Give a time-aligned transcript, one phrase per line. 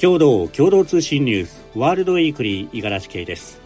[0.00, 3.60] 共同共同通信ニュースワールドウィークリー五十嵐圭です。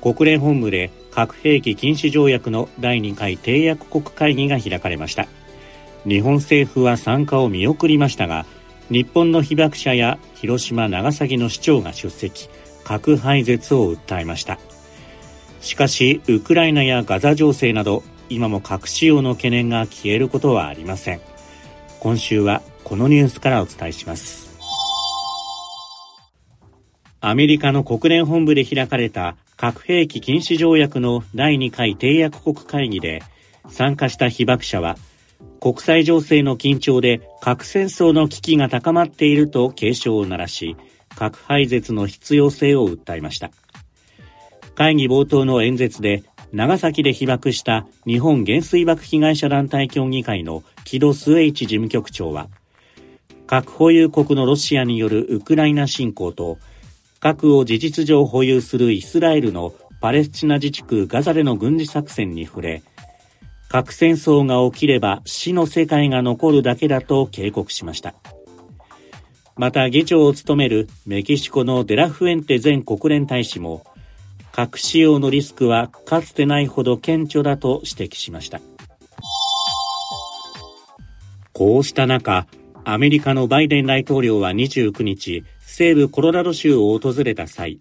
[0.00, 5.28] 国連本部で核兵器禁止条約の第2回締約国会議が開かれました。
[6.06, 8.46] 日本政府は参加を見送りましたが
[8.88, 12.48] 日本の被爆者や広島長崎の市長が出席。
[12.82, 14.58] 核廃絶を訴えました。
[15.60, 21.20] しかしウクライナやガザ情勢など今も核使用の懸念が消えることはありません。
[22.00, 24.47] 今週はこのニュースからお伝えします。
[27.20, 33.22] アメリカの国連本部で開かれた核兵器禁止条約の第2回締約国会議で
[33.68, 34.96] 参加した被爆者は
[35.60, 40.76] 国際情勢の緊張で核戦争の危機が高まっていると警鐘を鳴らし
[41.16, 43.50] 核廃絶の必要性を訴えました。
[44.78, 46.22] 会議冒頭の演説で
[46.52, 52.48] 長崎で被爆した日本原水爆被害者団体協議会の木戸末一事務局長は
[53.48, 56.58] 核保有国のロシアによるウクライナ侵攻と
[57.20, 62.82] 核を事実上保有するイスラエルのパレスチナ自治区ガザでの軍事作戦に触れ、
[63.68, 68.14] 核戦争が起きれば死の世界が残るだけだと警告しました。
[69.56, 73.84] また議長を務めるメキシコのデラフエンテ前国連大使も、
[74.52, 78.60] 核使用のリスクはかつてないほど顕著だと指摘しました。
[81.52, 82.46] こうした中、
[82.84, 87.78] アメリカのバイデン大統領は29日、西部コロラド州を訪れた際、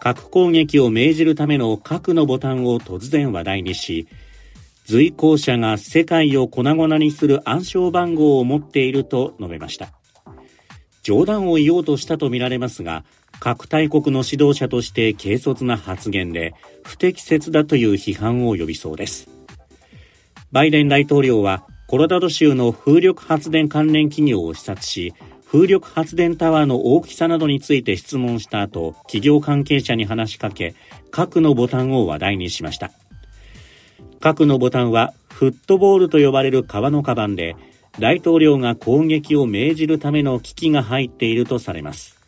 [0.00, 4.08] 核攻撃を命じるための核のボタンを突然話題にし、
[4.84, 9.92] 随行者が世界を粉々にする暗証番号を持っていると述べました。
[11.04, 13.04] 冗談を言おうとしたとみられますが、
[13.38, 19.30] 核大国の指導者として軽率な発言で不適切だという批判を呼びそうです。
[20.50, 25.14] バイデン大統領はコロラド州の風力発電関連企業を視察し、
[25.50, 30.74] 風力発電タワーの大きさなどについて質問した後、企業関係者に話しかけ、
[31.10, 32.90] 核のボタンを話題にしました。
[34.20, 37.56] 核のボタンはフットボールと呼ばれる革のカバンで、
[37.98, 42.18] 大統領が攻撃を命じるための機器が入っているとされます。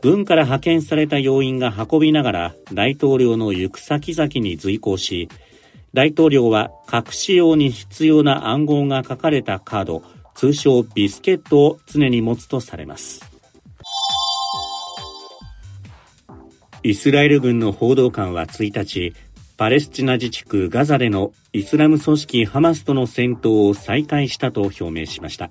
[0.00, 5.28] 軍から派遣された要員が運びながら大統領の行く先々に随行し、
[5.94, 10.02] 大統領は核使用に必要な暗号が書かれたカード、
[10.34, 13.20] 通称ビスケットを常に持つとされます。
[16.82, 19.12] イスラエル軍の報道官は1日、
[19.58, 25.50] パレスチナ自治区ガザでのイスラム組織ハマスとの戦闘を再開したと表明しました。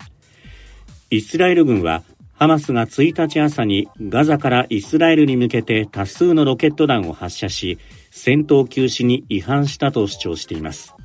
[1.11, 2.01] イスラエル軍は
[2.33, 7.77] ハマスが1日朝にガザからイスラエルに向けて多数のロケット弾を発射し、
[8.09, 10.95] 戦闘休止に違反したと主張しています。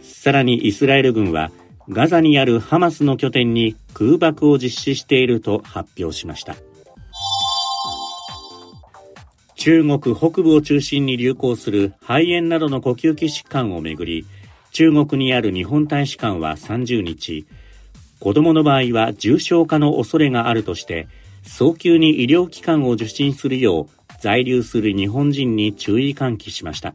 [0.00, 1.50] さらにイスラエル軍は
[1.88, 6.56] ガザにあるハマスの拠点に空爆を実施していると発表しました。
[9.54, 14.26] 中国北部を中心に流行する肺炎などの呼吸器疾患をめぐり、
[14.72, 17.46] 中国にある日本大使館は30日、
[18.20, 21.08] 子供の場合は重症化の恐れがあるとして、
[21.42, 23.88] 早急に医療機関を受診するよう
[24.20, 26.94] 在留する日本人に注意喚起しました。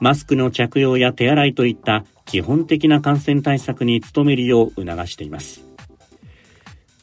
[0.00, 5.64] マスクの着用や手洗いといった基本的な感染対策に努めるよう促しています。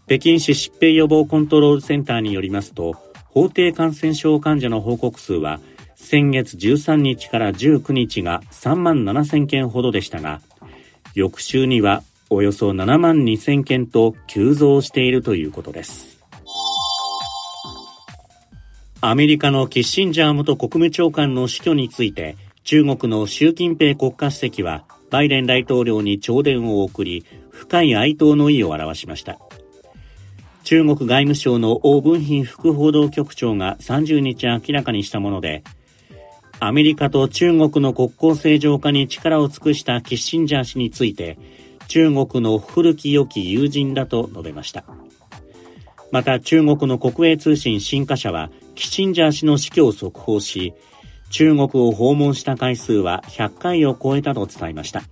[0.05, 5.59] 北京市疾病予防コントロールセンターによりますと、法定感染症患者の報告数は、
[5.95, 10.41] 先月13日から19日が3万7000件ほどでしたが、
[11.15, 16.19] 翌週にはおよそ7万2000件と急増しているということです。
[19.01, 29.39] アメリカのキッシンジャー元国務長官の死去について、中国の習近平国家主席はバイデン大統領に弔電を送り、深い哀悼の意を表しました。
[30.63, 35.63] 中国外務省の王文賓副報道局長が30日明らかにしたもので、
[36.59, 41.37] アメリカと中国の国交正常化に力を尽くしたキッシンジャー氏について、
[41.87, 44.85] 中国の古き良き友人だと述べました。
[46.11, 50.73] また中国の国営通信新華社は、キッシンジャー氏の死去を速報し、
[51.35, 55.03] 中国を訪問した回数は100回を超えたと伝えました。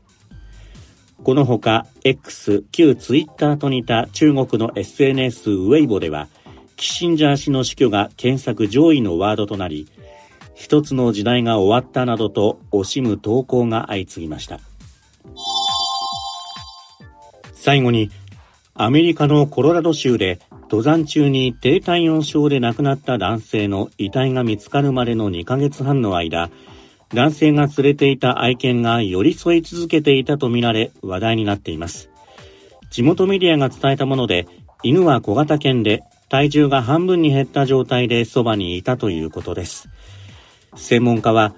[1.21, 6.29] このほか X、旧ツイッターと似た中国の SNS ウェイボでは、
[6.77, 9.89] キッシンジャー氏の死去が検索上位のワードとなり、
[10.55, 14.61] 一つの時代が終わったなどと惜しむ投稿が相次ぎました。
[17.51, 18.11] 最後に、
[18.75, 20.39] アメリカのコロラド州で
[20.73, 26.49] 登山中に低体温症で亡くなった男性の遺体が見つかるまでの2ヶ月半の間、
[27.13, 32.09] 男性が連れていた愛犬が寄り添い続けていたとみられ話題になっています。
[32.89, 34.47] 地元メディアが伝えたもので、
[34.81, 39.89] 犬は小型犬で体重が半分に減った状態でそばにいたということです。
[40.75, 41.53] 専門家は、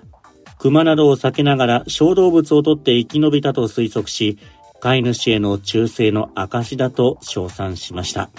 [0.60, 4.38] 熊などを避けながら小動物を取って生き延びたと推測し、
[4.82, 8.30] 飼い主への忠誠の証だと称賛しました。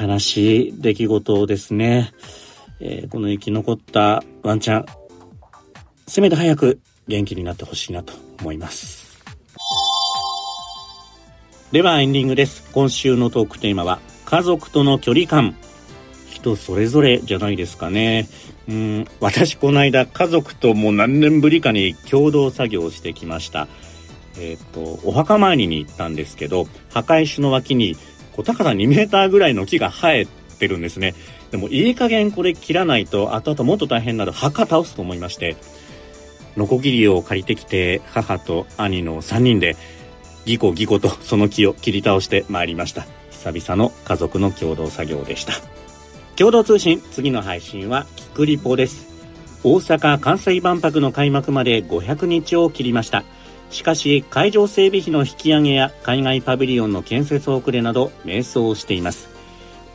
[0.00, 2.12] 悲しい出来事ですね。
[2.80, 4.86] えー、この生き残ったワンちゃん、
[6.06, 9.20] せめて早く元気になってほしいなと思います。
[11.72, 12.70] ではエンディングです。
[12.72, 15.54] 今週のトークテーマは、家族との距離感。
[16.30, 18.26] 人それぞれじゃないですかね。
[18.68, 23.68] うん、私この間家族ともう何年ぶりかに共同作業をしてきました。
[24.38, 27.96] えっ、と、お墓参りに行ったんですけど、墓石の脇に、
[28.32, 30.26] こう高さ2メーターぐらいの木が生え
[30.58, 31.14] てるんですね。
[31.50, 35.56] でもいい加減これ切らないと後々もっと大変なる墓倒すと思いまして、
[36.56, 39.76] ノコギリを借りてきて母と兄の3人で
[40.44, 43.06] ギコギコとその木を切り倒してまいりました。
[43.30, 45.54] 久々の家族の共同作業でした。
[46.36, 49.08] 共同通信次の配信はキクリポです。
[49.62, 53.24] 大阪・関西万博の開幕まで500日を切りました。
[53.70, 59.30] しかし会場整備費の引き上げや海外パビリオンの建設遅れなど迷走しています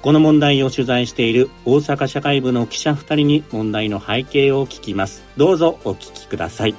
[0.05, 5.23] この問題を取材している大阪社会部の記者2人に問題の背景を聞きます。
[5.35, 6.75] どうぞお聞きください。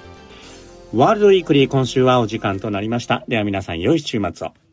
[0.95, 3.25] ワールドウィークリー今週はお時間となりました。
[3.27, 4.66] では皆さん良い週末を。